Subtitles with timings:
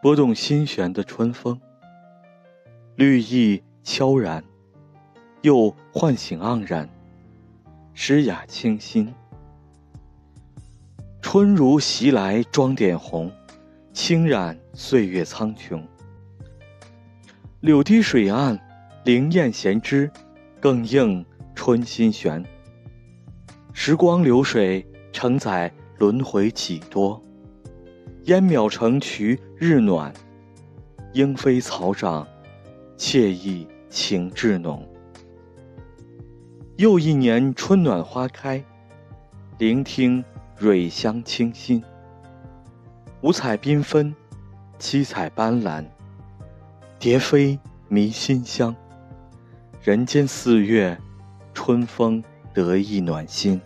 [0.00, 1.60] 拨动心弦的春风，
[2.94, 4.44] 绿意悄然，
[5.42, 6.88] 又唤醒盎然，
[7.94, 9.12] 诗雅清新。
[11.20, 13.32] 春如袭来装点红，
[13.92, 15.82] 轻染岁月苍穹。
[17.58, 18.56] 柳堤水岸，
[19.04, 20.08] 灵燕衔枝，
[20.60, 21.26] 更映
[21.56, 22.44] 春心弦。
[23.72, 27.20] 时光流水，承载轮回几多？
[28.28, 30.12] 烟渺成渠日暖，
[31.14, 32.28] 莺飞草长，
[32.98, 34.86] 惬意情致浓。
[36.76, 38.62] 又一年春暖花开，
[39.56, 40.22] 聆听
[40.58, 41.82] 蕊香清新。
[43.22, 44.14] 五彩缤纷，
[44.78, 45.82] 七彩斑斓，
[46.98, 48.76] 蝶飞迷心香。
[49.82, 50.98] 人间四月，
[51.54, 53.58] 春风得意暖心。